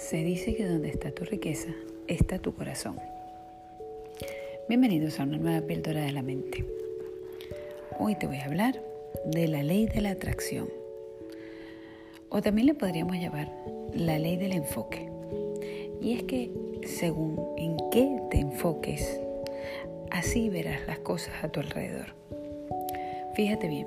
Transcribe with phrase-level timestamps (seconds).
[0.00, 1.68] Se dice que donde está tu riqueza,
[2.08, 2.96] está tu corazón.
[4.66, 6.64] Bienvenidos a una nueva píldora de la mente.
[7.98, 8.82] Hoy te voy a hablar
[9.26, 10.68] de la ley de la atracción.
[12.30, 13.52] O también le podríamos llamar
[13.94, 15.08] la ley del enfoque.
[16.00, 16.50] Y es que
[16.86, 19.20] según en qué te enfoques,
[20.10, 22.14] así verás las cosas a tu alrededor.
[23.34, 23.86] Fíjate bien,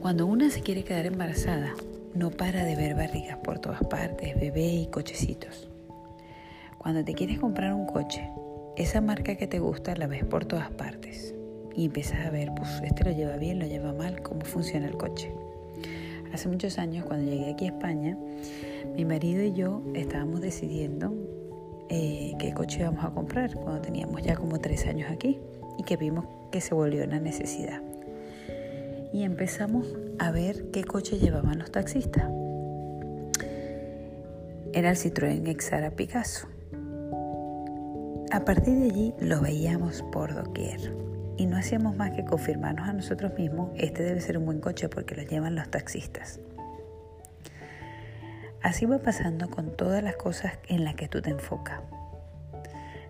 [0.00, 1.74] cuando una se quiere quedar embarazada,
[2.14, 3.95] no para de ver barrigas por todas partes,
[4.56, 5.68] bebé y cochecitos.
[6.78, 8.30] Cuando te quieres comprar un coche,
[8.76, 11.34] esa marca que te gusta la ves por todas partes
[11.74, 14.96] y empiezas a ver, pues este lo lleva bien, lo lleva mal, cómo funciona el
[14.96, 15.30] coche.
[16.32, 18.16] Hace muchos años, cuando llegué aquí a España,
[18.94, 21.12] mi marido y yo estábamos decidiendo
[21.90, 25.38] eh, qué coche íbamos a comprar cuando teníamos ya como tres años aquí
[25.78, 27.82] y que vimos que se volvió una necesidad
[29.12, 29.86] y empezamos
[30.18, 32.24] a ver qué coche llevaban los taxistas.
[34.76, 36.48] Era el Citroën Exara Picasso.
[38.30, 40.94] A partir de allí lo veíamos por doquier
[41.38, 44.90] y no hacíamos más que confirmarnos a nosotros mismos, este debe ser un buen coche
[44.90, 46.40] porque lo llevan los taxistas.
[48.60, 51.80] Así va pasando con todas las cosas en las que tú te enfocas.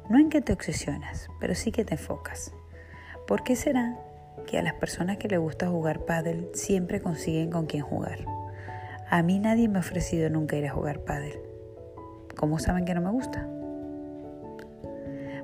[0.08, 2.53] No en que te obsesionas, pero sí que te enfocas.
[3.27, 3.98] ¿Por qué será
[4.47, 8.25] que a las personas que les gusta jugar pádel siempre consiguen con quién jugar.
[9.11, 11.45] A mí nadie me ha ofrecido nunca ir a jugar pádel.
[12.37, 13.48] ¿Cómo saben que no me gusta?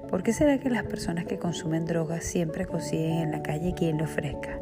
[0.08, 3.98] ¿Por qué será que las personas que consumen drogas siempre consiguen en la calle quien
[3.98, 4.60] lo ofrezca?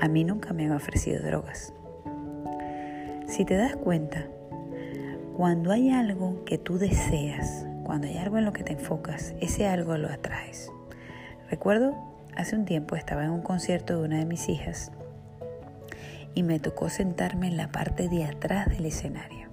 [0.00, 1.74] A mí nunca me han ofrecido drogas.
[3.26, 4.26] Si te das cuenta,
[5.36, 9.66] cuando hay algo que tú deseas, cuando hay algo en lo que te enfocas, ese
[9.66, 10.70] algo lo atraes.
[11.50, 14.90] Recuerdo Hace un tiempo estaba en un concierto de una de mis hijas
[16.34, 19.43] y me tocó sentarme en la parte de atrás del escenario.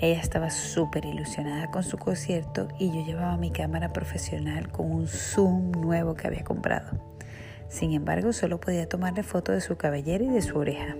[0.00, 5.08] Ella estaba súper ilusionada con su concierto y yo llevaba mi cámara profesional con un
[5.08, 7.00] zoom nuevo que había comprado.
[7.68, 10.94] Sin embargo, solo podía tomarle foto de su cabellera y de su oreja.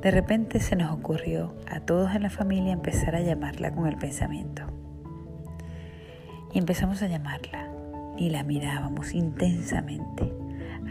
[0.00, 3.96] De repente se nos ocurrió a todos en la familia empezar a llamarla con el
[3.96, 4.62] pensamiento.
[6.54, 7.68] Y empezamos a llamarla
[8.16, 10.32] y la mirábamos intensamente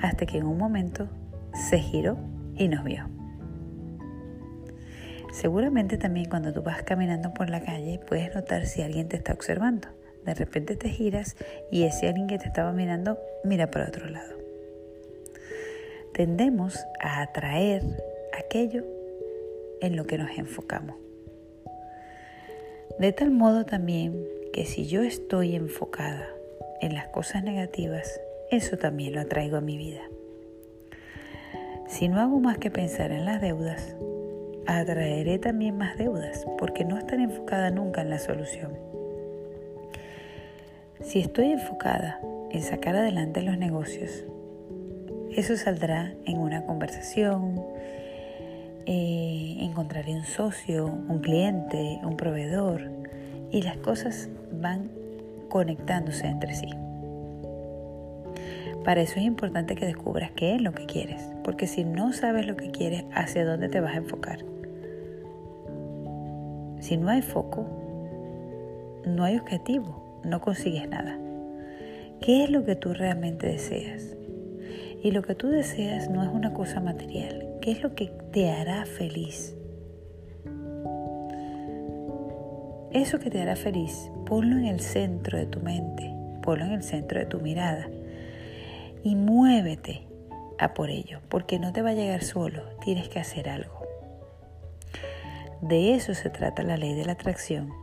[0.04, 1.08] hasta que en un momento
[1.54, 2.18] se giró
[2.56, 3.25] y nos vio.
[5.36, 9.34] Seguramente también cuando tú vas caminando por la calle puedes notar si alguien te está
[9.34, 9.90] observando.
[10.24, 11.36] De repente te giras
[11.70, 14.34] y ese alguien que te estaba mirando mira por otro lado.
[16.14, 17.84] Tendemos a atraer
[18.40, 18.86] aquello
[19.82, 20.96] en lo que nos enfocamos.
[22.98, 26.30] De tal modo también que si yo estoy enfocada
[26.80, 28.22] en las cosas negativas,
[28.52, 30.04] eso también lo atraigo a mi vida.
[31.90, 33.98] Si no hago más que pensar en las deudas,
[34.68, 38.74] atraeré también más deudas, porque no estaré enfocada nunca en la solución.
[41.02, 42.20] Si estoy enfocada
[42.52, 44.26] en sacar adelante los negocios,
[45.32, 47.62] eso saldrá en una conversación,
[48.86, 52.90] eh, encontraré un socio, un cliente, un proveedor,
[53.52, 54.90] y las cosas van
[55.50, 56.70] conectándose entre sí.
[58.84, 62.46] Para eso es importante que descubras qué es lo que quieres, porque si no sabes
[62.46, 64.40] lo que quieres, hacia dónde te vas a enfocar.
[66.86, 67.66] Si no hay foco,
[69.08, 71.18] no hay objetivo, no consigues nada.
[72.22, 74.16] ¿Qué es lo que tú realmente deseas?
[75.02, 77.58] Y lo que tú deseas no es una cosa material.
[77.60, 79.58] ¿Qué es lo que te hará feliz?
[82.92, 86.14] Eso que te hará feliz, ponlo en el centro de tu mente,
[86.44, 87.90] ponlo en el centro de tu mirada
[89.02, 90.04] y muévete
[90.60, 93.75] a por ello, porque no te va a llegar solo, tienes que hacer algo.
[95.62, 97.74] De eso se trata la ley de la atracción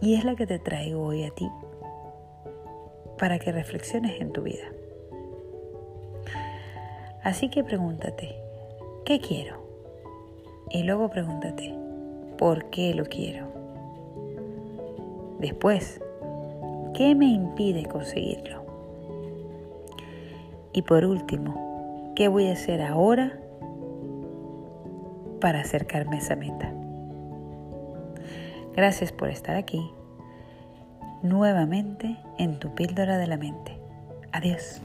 [0.00, 1.48] y es la que te traigo hoy a ti
[3.18, 4.64] para que reflexiones en tu vida.
[7.22, 8.34] Así que pregúntate,
[9.04, 9.60] ¿qué quiero?
[10.70, 11.74] Y luego pregúntate,
[12.38, 13.46] ¿por qué lo quiero?
[15.38, 16.00] Después,
[16.94, 18.64] ¿qué me impide conseguirlo?
[20.72, 23.38] Y por último, ¿qué voy a hacer ahora
[25.40, 26.72] para acercarme a esa meta?
[28.76, 29.82] Gracias por estar aquí
[31.22, 33.78] nuevamente en tu píldora de la mente.
[34.32, 34.80] Adiós.